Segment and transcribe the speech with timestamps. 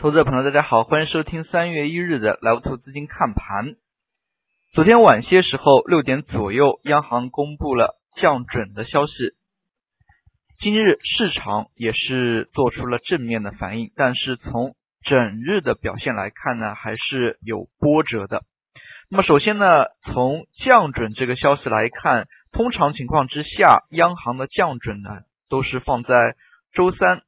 [0.00, 3.74] 投资者朋友，大家好，欢迎收听三月一日的来投资金看盘。
[4.72, 9.12] 昨天晚些时候六点左右，央行公布了降准的消息。
[10.60, 18.44] 今日市场也是做出了正面的反应，但是从整日的表现来看呢，还是有波折的。
[19.10, 25.10] 那么首先呢，从降准这个消息来看，通常情况之下，央行的降准呢
[25.48, 26.36] 都是放在
[26.72, 27.22] 周三、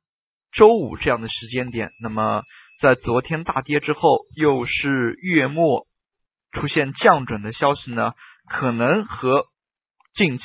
[0.52, 1.90] 周五这样的时间点。
[2.00, 2.44] 那么
[2.80, 5.86] 在昨天大跌之后，又是月末
[6.52, 8.14] 出现降准的消息呢，
[8.48, 9.44] 可能和
[10.14, 10.44] 近期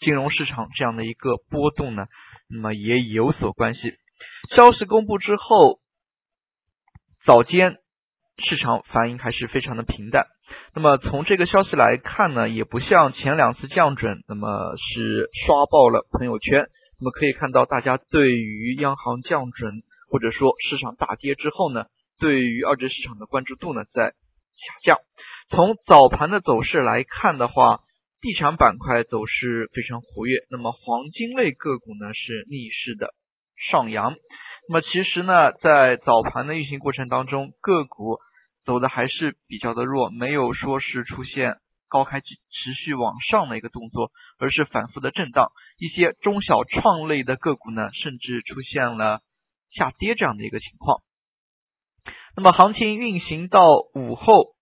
[0.00, 2.06] 金融市场这样的一个波动呢，
[2.48, 3.80] 那么也有所关系。
[4.56, 5.78] 消息公布之后，
[7.26, 7.76] 早间
[8.38, 10.26] 市场反应还是非常的平淡。
[10.74, 16.66] 那么从这个消息来看呢，也不像前两次降准，那么是刷爆了朋友圈。
[16.98, 19.82] 那么可以看到，大家对于央行降准
[20.14, 21.86] 或者说市场大跌之后呢，
[22.20, 24.98] 对于二级市场的关注度呢在下降。
[25.50, 27.80] 从早盘的走势来看的话，
[28.20, 33.12] 地产板块走势非常活跃，那么黄金类个股呢是逆势的
[33.72, 34.14] 上扬。
[34.68, 38.20] 那么其实呢，在早盘的运行过程当中，个股。
[38.64, 41.56] 走的还是比较的弱，没有说是出现
[41.90, 45.48] 高开持续往上的一个动作，而是反复的震荡。
[45.76, 49.20] 一些中小创类的个股呢，甚至出现了
[49.74, 51.02] 下跌这样的一个情况。
[52.36, 54.54] 那么行情运行到午后，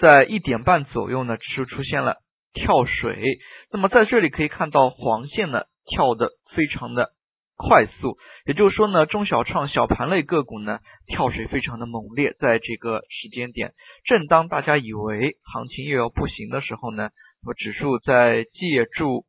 [0.00, 2.16] 在一点半左右呢，指数出现了
[2.52, 3.38] 跳水。
[3.70, 7.12] 那么在这里可以看到黄线呢跳的非常的。
[7.56, 13.74] 快速，也就是说呢，中小创小盘类个股呢跳水非常的猛烈，在这个时间点，
[14.04, 17.10] 正当大家以为行情又要不行的时候呢，
[17.44, 19.24] 那么指数在借助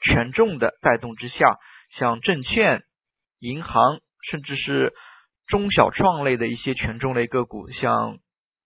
[0.00, 1.58] 权重的带动之下，
[1.98, 2.84] 像证券、
[3.40, 3.98] 银行，
[4.30, 4.92] 甚至是
[5.46, 8.18] 中小创类的一些权重类个股，像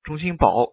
[0.03, 0.69] 中芯宝、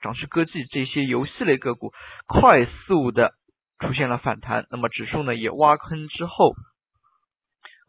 [0.00, 1.92] 掌势科技这些游戏类个股，
[2.26, 3.34] 快速的
[3.78, 6.54] 出现了反弹，那么指数呢也挖坑之后。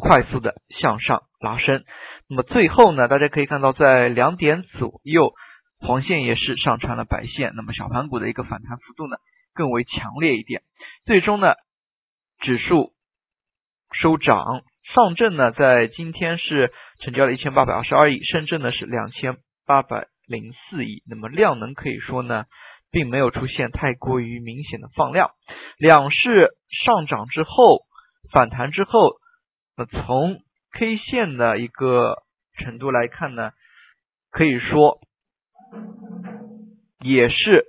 [0.03, 1.83] 快速的向上拉升，
[2.27, 5.33] 那么最后呢，大家可以看到，在两点左右，
[5.77, 9.17] 黄线也是上穿了白线，那么小盘股的一个反弹幅度呢
[9.53, 10.63] 更为强烈一点。
[11.05, 11.53] 最终呢，
[12.39, 12.93] 指数
[13.91, 22.45] 收涨，上证呢在今天是成交了一千八百二十二亿，深圳呢是两千八百零四亿，那么量能可以说呢，
[22.91, 25.31] 并没有出现太过于明显的放量，
[25.77, 26.49] 两市
[26.85, 27.85] 上涨之后
[28.31, 29.19] 反弹之后。
[29.77, 30.41] 那从
[30.73, 32.17] K 线的一个
[32.57, 33.51] 程度来看呢，
[34.29, 34.99] 可以说
[36.99, 37.67] 也是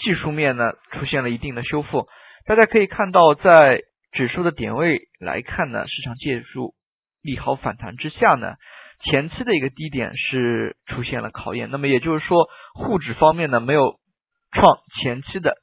[0.00, 2.06] 技术面呢出现了一定的修复。
[2.46, 3.82] 大家可以看到，在
[4.16, 6.74] 指数的点位来看呢，市场借助
[7.22, 8.54] 利好反弹之下呢，
[9.04, 11.70] 前期的一个低点是出现了考验。
[11.70, 14.00] 那么也就是说，沪指方面呢没有
[14.52, 15.54] 创前期的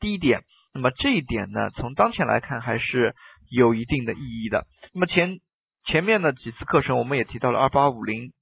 [0.00, 0.42] 低点。
[0.72, 3.14] 那么这一点呢，从当前来看还是。
[3.50, 4.66] 有一定的意义的。
[4.92, 5.38] 那么前
[5.86, 8.34] 前面的几次课程，我们也提到了二八五零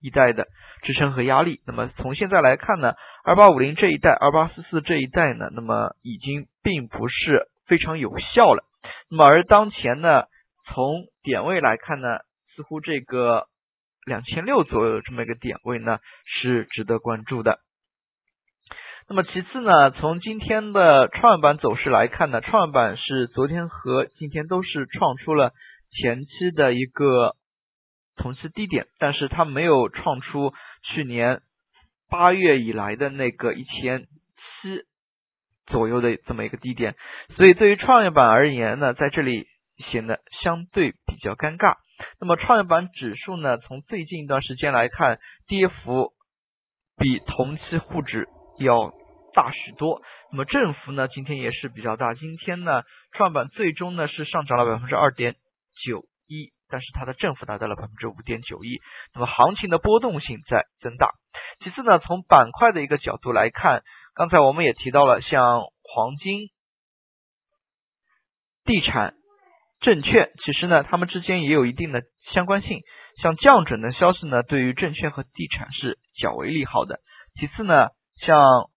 [0.00, 0.46] 一带的
[0.84, 1.60] 支撑和压力。
[1.66, 2.92] 那么从现在来看呢，
[3.24, 8.62] 二八五零这一带、二八四四这一带呢，那么已经并不是非常有效了。
[9.14, 10.24] 那么而当前呢，
[10.66, 12.18] 从点位来看呢，
[12.56, 13.46] 似乎这个
[14.04, 17.60] 两千六左右的这么一个点位呢，是值得关注的。
[19.08, 25.52] 那么其次呢，从今天的创业板走势来看呢，创业板是昨天和今天都是创出了
[25.92, 27.36] 前期的一个
[28.16, 30.52] 同期低点，但是它没有创出
[30.92, 31.40] 去年
[32.10, 34.82] 八月以来的那个一千七
[35.66, 36.94] 左右的这么一个低点，
[37.36, 39.46] 所以对于创业板而言呢，在这里
[39.90, 41.76] 显得相对比较尴尬。
[42.20, 46.12] 那么创业板指数呢，从最近一段时间来看，跌幅
[46.96, 48.28] 比同期沪指。
[48.56, 48.92] 要
[49.34, 51.08] 大许多，那么振幅呢？
[51.08, 52.14] 今天也是比较大。
[52.14, 55.34] 今天呢，创业板最终呢是上涨了百分之二点
[55.84, 58.78] 九一，但是它的振幅达到了百分之五点九一。
[59.12, 61.10] 那么行情的波动性在增大。
[61.64, 63.82] 其次呢，从板块的一个角度来看，
[64.14, 66.48] 刚才我们也提到了，像黄金、
[68.64, 69.14] 地产、
[69.80, 72.02] 证券，其实呢，它们之间也有一定的
[72.32, 72.80] 相关性。
[73.20, 77.00] 像降准的消息呢，对于证券和地产是较为利好的。
[77.38, 77.88] 其次呢。
[78.24, 78.70] 像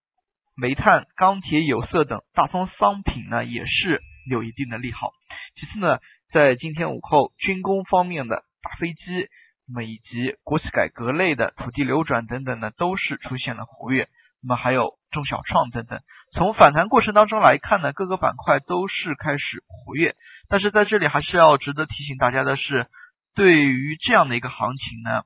[0.55, 5.11] 煤炭、钢铁、有色等大宗商品呢，也是有一定的利好。
[5.55, 5.99] 其次呢，
[6.33, 9.29] 在今天午后，军工方面的大飞机，
[9.67, 14.09] 那么以及国企改革类的土地流转等等呢，都是出现了活跃。
[14.41, 15.99] 那么还有中小创等等。
[16.33, 20.15] 从反弹过程当中来看呢，各个板块都是开始活跃。
[20.47, 22.85] 但是在这里还是要值得提醒大家的是，
[23.33, 25.23] 对于这样的一个行情呢，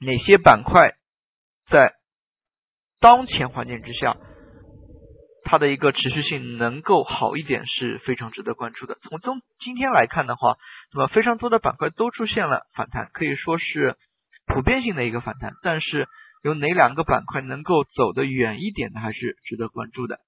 [0.00, 0.94] 哪些板块
[1.70, 1.92] 在
[2.98, 4.16] 当前环境之下，
[5.44, 8.96] 它的一个持续性能够好一点是非常值得关注的。
[9.02, 10.56] 从中今天来看的话，
[10.94, 13.96] 那么非常多的板块都出现了反弹，可以说是
[14.46, 15.52] 普遍性的一个反弹。
[15.62, 16.08] 但是
[16.46, 20.20] 有哪两个板块能够走得远一点的，还是值得关注的。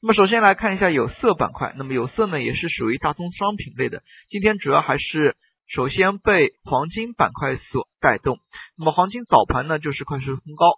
[0.00, 5.34] 那么首先来看一下有色板块，那么有色呢也是属于大宗商品类的，今天主要还是
[5.66, 8.38] 首先被黄金板块所带动。
[8.78, 10.70] 那么黄金早盘呢就是快速冲高，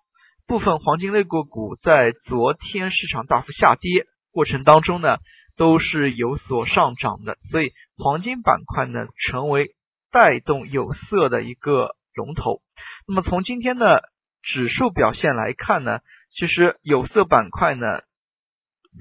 [0.47, 5.19] 部分黄金类个股在昨天市场大幅下跌过程当中呢
[5.59, 9.73] 都是有所上涨的，所以黄金板块呢成为
[10.11, 12.63] 带动有色的一个龙头。
[13.07, 14.09] 那么从今天的
[14.43, 16.01] 指数表现来看呢，
[16.31, 17.87] 其实有色板块呢。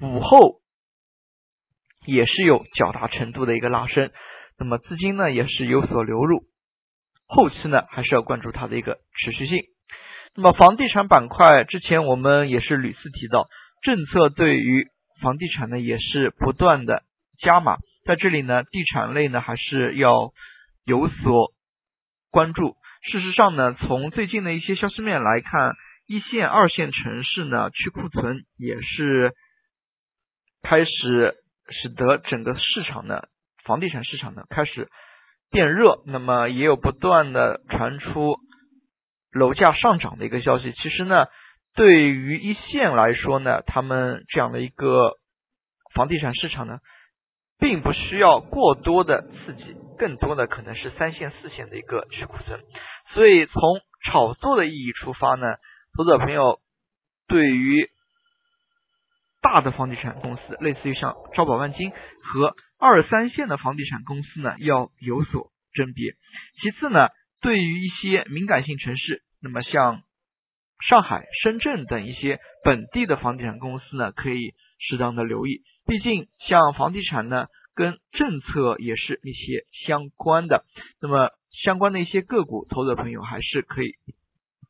[0.00, 0.62] 午后
[2.06, 4.10] 也是有较大程度的一个拉升，
[4.58, 6.44] 那么资金呢也是有所流入，
[7.26, 9.58] 后期呢还是要关注它的一个持续性。
[10.34, 13.48] 那么房地产板块之前我们也是屡次提到，
[13.82, 14.86] 政策对于
[15.20, 17.02] 房地产呢也是不断的
[17.38, 20.32] 加码，在这里呢地产类呢还是要
[20.86, 21.52] 有所
[22.30, 22.76] 关注。
[23.02, 25.74] 事实上呢，从最近的一些消息面来看，
[26.06, 29.32] 一线、二线城市呢去库存也是。
[30.64, 31.34] 开始
[31.70, 33.24] 使得整个市场呢，
[33.64, 34.88] 房地产市场呢开始
[35.50, 38.36] 变热，那么也有不断的传出
[39.32, 40.72] 楼价上涨的一个消息。
[40.72, 41.26] 其实呢，
[41.74, 45.14] 对于一线来说呢，他们这样的一个
[45.94, 46.78] 房地产市场呢，
[47.58, 52.58] 并不需要过多的刺激，更多的可能是三线、四线的一个去库存。
[53.14, 53.62] 所以从
[54.04, 55.46] 炒作的意义出发呢，
[55.96, 56.58] 投资者朋友
[57.28, 57.88] 对于。
[59.44, 61.90] 大的房地产公司，类似于像招宝万金
[62.22, 66.12] 和二三线的房地产公司呢，要有所甄别。
[66.60, 67.08] 其次呢，
[67.40, 70.04] 对于一些敏感性城市，那么像
[70.88, 75.62] 上海、深圳等一些本地的房地产公司呢，可以适当的留意。
[75.88, 80.64] 毕竟像房地产呢，跟政策也是一些相关的，
[81.00, 81.30] 那么
[81.64, 83.94] 相关的一些个股，投资者朋友还是可以。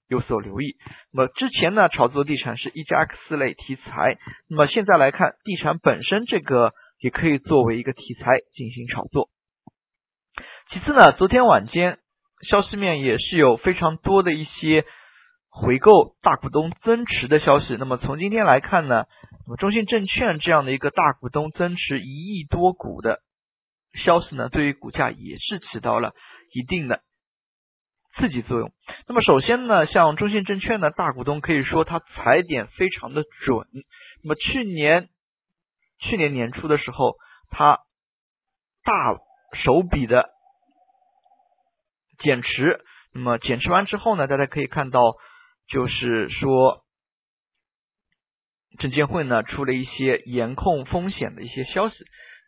[0.08, 0.76] 有所留意。
[1.10, 4.18] 那么之前呢，炒作地产是一加 X 类题材。
[4.46, 9.30] 那么现在来看，地产本身这个也可以作为一个题材进行炒作。
[10.70, 11.96] 其次呢，昨天晚间
[12.46, 14.84] 消息面也是有非常多的一些
[15.52, 17.76] 回购大股东增持的消息。
[17.78, 19.04] 那么从今天来看呢，
[19.46, 23.20] 那么中信证券这样的一个大股东增持一亿多股的
[24.04, 26.14] 消息呢，对于股价也是起到了
[26.52, 27.02] 一定的。
[28.18, 28.70] 刺激作用。
[29.08, 33.66] 那么首先呢，像中信证券的大股东可以说它踩点非常的准。
[34.22, 35.08] 那么去年
[35.98, 37.14] 去年年初的时候，
[37.48, 37.78] 它
[38.84, 39.14] 大
[39.64, 40.28] 手笔的
[42.18, 42.84] 减持。
[43.14, 45.00] 那么减持完之后呢，大家可以看到，
[45.68, 46.84] 就是说
[48.78, 51.96] 证监会呢出了一些严控风险的一些消息。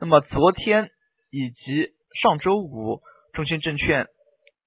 [0.00, 0.90] 那么昨天
[1.30, 3.00] 以及上周五，
[3.32, 4.06] 中信证券。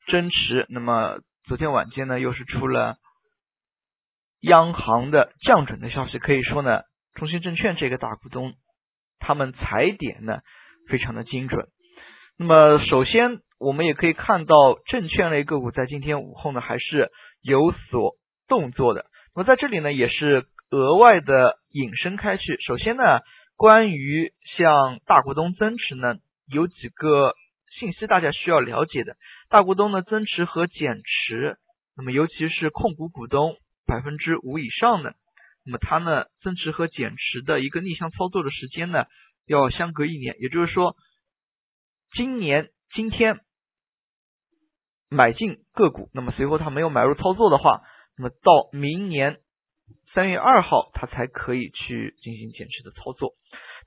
[0.09, 2.95] 增持，那么昨天晚间呢，又是出了
[4.39, 6.83] 央行的降准的消息，可以说呢，
[7.15, 8.53] 中信证券这个大股东，
[9.19, 10.39] 他们踩点呢
[10.88, 11.67] 非常的精准。
[12.38, 18.15] 那么首先，我们也可以看到证券类个股在今天午后呢还是有所
[18.48, 19.06] 动作的。
[19.36, 22.58] 那么在这里呢，也是额外的引申开去。
[22.66, 23.04] 首先呢，
[23.56, 26.16] 关于像大股东增持呢，
[26.48, 27.34] 有几个。
[27.80, 29.18] 信息大家需要了解的，
[29.50, 31.60] 大股东的增持和减持，
[31.96, 35.13] 那么尤其是控股股东百分之五以上的，
[35.63, 39.06] 那么它呢增持和减持的一个逆向操作的时间呢
[39.46, 40.96] 要相隔一年，也就是说，
[42.16, 43.42] 今年今天
[45.08, 47.84] 买进个股，那么随后他没有买入操作的话，
[48.17, 49.38] 那么到明年
[50.13, 53.33] 三月二号他才可以去进行减持的操作。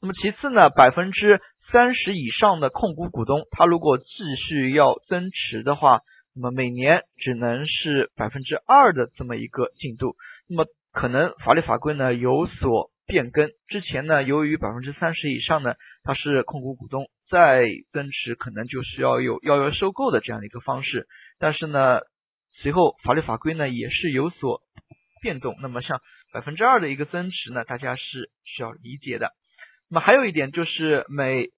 [0.01, 1.41] 那么其次呢，百分之
[1.73, 4.05] 三十以上的控股股东，他如果继
[4.49, 6.01] 续要增持的话，
[6.35, 10.17] 那么每年只能是百分之二的这么一个进度。
[10.49, 13.51] 那么可能法律法规呢有所变更。
[13.69, 21.07] 之前呢，由于百分之三十以上呢，它是控股股东，再增持可能就需要有要约收购的这样的一个方式。
[21.39, 22.01] 但是呢，
[22.63, 24.61] 随后法律法规呢也是有所
[25.23, 25.57] 变动。
[25.61, 26.01] 那么像
[26.33, 29.33] 百分之二的一个增持呢，大家是需要理解的。
[29.89, 31.49] 那么还有一点就是每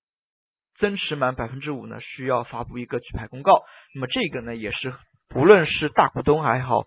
[0.78, 3.62] 增持满百分之五呢，需要发布一个举牌公告。
[3.94, 4.94] 那么这个呢，也是
[5.34, 6.84] 无论是大股东还好，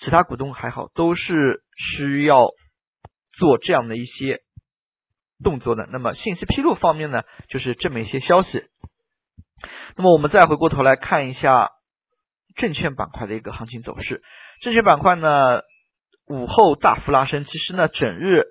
[0.00, 2.48] 其他股东还好，都是需要
[3.38, 4.40] 做这样的一些
[5.42, 5.88] 动作的。
[5.90, 8.64] 那么信息披露方面呢，就是这么一些消息。
[9.96, 11.70] 那么我们再回过头来看一下
[12.56, 14.22] 证券板块的一个行情走势。
[14.60, 15.60] 证券板块呢，
[16.28, 18.44] 午后大幅拉升，其实呢，整日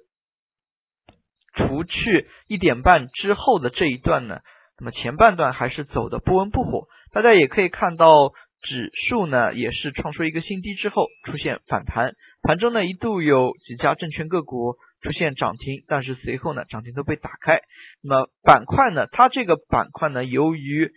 [1.55, 4.39] 除去一点半之后的这一段呢，
[4.79, 6.87] 那么前半段还是走的不温不火。
[7.13, 8.31] 大家也可以看到，
[8.61, 17.61] 指数呢也是创出一个新低之后出现反弹，盘中呢一度有几家证券个股出现涨停，但是随后呢涨停都被打开。
[18.03, 20.91] 那么板块呢，它这个板块呢，由于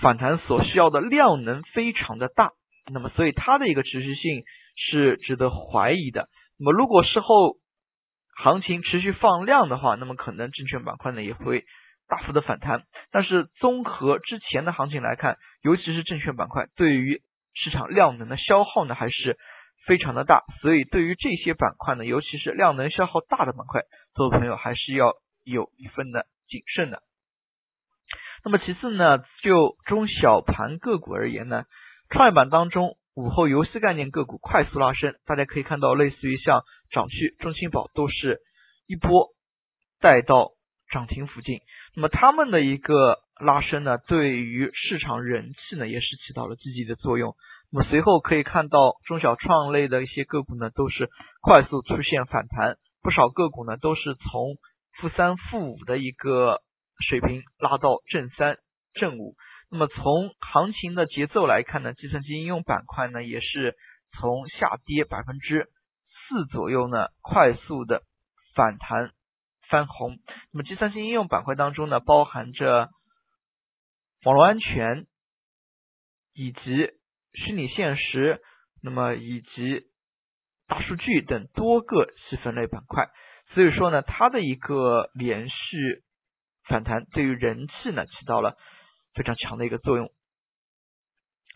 [0.00, 2.50] 反弹所需要的量能非常的大，
[2.92, 4.44] 那么所以它的一个持续性
[4.76, 6.28] 是值得怀疑的。
[6.58, 7.56] 那么如果事后
[8.36, 11.64] 行情持续放量的话，那么可能证券板块呢也会
[12.08, 12.82] 大幅的反弹。
[13.10, 17.22] 但是综合之前的行情来看，尤其是证券板块对于
[17.54, 19.38] 市场量能的消耗呢还是
[19.86, 23.80] 非常的大，所以对于这些板块呢，尤其是量能消耗大的板块，
[24.14, 27.02] 做朋友还是要有一份的谨慎的。
[28.46, 31.64] 那么其次呢，就中小盘个股而言呢，
[32.10, 36.62] 创业板当中午后游戏概念个股快速拉升，大家可以看到，类似于像
[36.92, 38.38] 掌趣、中青宝都是
[38.86, 39.30] 一波
[40.00, 40.52] 带到
[40.92, 41.58] 涨停附近。
[41.96, 47.34] 那么他们的一个拉升呢，对于市场人气呢也是起到了积极的作用。
[47.72, 51.10] 那么随后可以看到，中小创类的一些个股呢都是
[51.42, 54.54] 快速出现反弹，不少个股呢都是从
[55.00, 56.60] 负三、负五的一个。
[56.98, 58.58] 水平拉到正三、
[58.94, 59.36] 正五，
[59.70, 63.76] 那么从行情的节奏来看呢，计算机应用板块呢也是
[64.18, 65.68] 从下跌百分之
[66.08, 68.02] 四左右呢，快速的
[68.54, 69.12] 反弹
[69.68, 70.16] 翻红。
[70.52, 72.88] 那么计算机应用板块当中呢，包含着
[74.24, 75.06] 网络安全
[76.32, 76.90] 以及
[77.34, 78.40] 虚拟现实，
[78.82, 79.82] 那么以及
[80.66, 83.10] 大数据等多个细分类板块，
[83.52, 86.05] 所以说呢，它的一个连续。
[86.68, 88.56] 反弹对于人气呢起到了
[89.14, 90.10] 非常强的一个作用。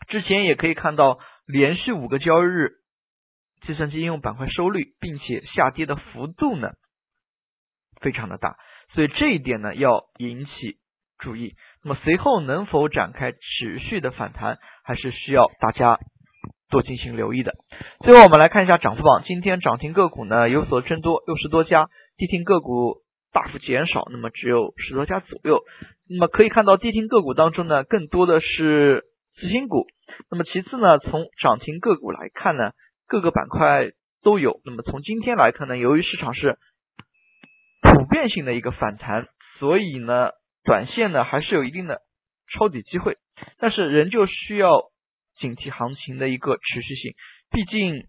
[0.07, 2.71] 之前也可以看到，连续五个交易日，
[3.67, 6.71] 计算机应用板块收率，并且下跌的幅度呢
[7.99, 8.57] 非常的大，
[8.93, 10.77] 所以这一点呢要引起
[11.19, 11.55] 注意。
[11.83, 15.99] 那么随后能否展开持续的反弹，还是需要大家
[16.69, 17.53] 多进行留意的。
[18.03, 23.03] 最后我们来看一下涨幅榜，今天涨停个股呢有所增多，六十多家，跌停个股。
[23.31, 25.63] 大幅减少，那么只有十多家左右。
[26.09, 29.87] 那么可以看到，跌停个股当中呢，更多的是次新股。
[30.29, 32.73] 那么其次呢，从涨停个股来看呢，
[33.07, 34.59] 各个板块都有。
[34.65, 36.57] 那么从今天来看呢，由于市场是
[37.81, 39.27] 普遍性的一个反弹，
[39.59, 40.31] 所以呢，
[40.65, 42.01] 短线呢还是有一定的
[42.53, 43.17] 抄底机会。
[43.59, 44.91] 但是仍旧需要
[45.39, 47.13] 警惕行情的一个持续性，
[47.49, 48.03] 毕竟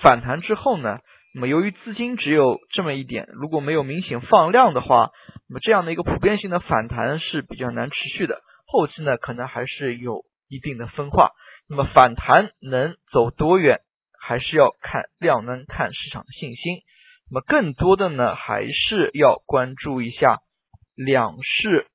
[0.00, 1.00] 反弹之后呢。
[1.32, 5.10] 那么由于资金只有这么一点，如果没有明显放量的话，
[5.48, 8.42] 那么这样的一个普遍性的反弹是比较难持续的。
[8.66, 11.30] 后期呢，可能还是有一定的分化。
[11.68, 13.78] 那么反弹能走多远，
[14.18, 16.82] 还是要看量能，看市场的信心。
[17.30, 20.38] 那么更多的呢，还是要关注一下
[20.96, 21.86] 两市，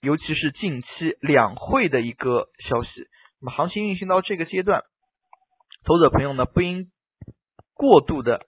[0.00, 2.90] 尤其是近期两会的一个消息。
[3.40, 4.82] 那么行情运行到这个阶段，
[5.84, 6.90] 投资者朋友呢，不应
[7.74, 8.44] 过度的。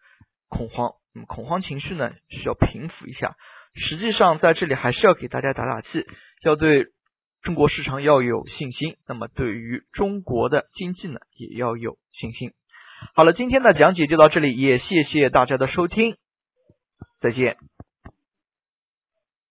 [0.56, 3.36] 恐慌，嗯恐慌情绪呢需要平复一下。
[3.74, 5.88] 实际上在这里还是要给大家打打气，
[6.42, 6.86] 要对
[7.42, 8.96] 中国市场要有信心。
[9.06, 12.52] 那么对于中国的经济呢也要有信心。
[13.14, 16.16] 好了，今天的讲解就到这里，也谢谢大家的收听，
[17.20, 17.58] 再见。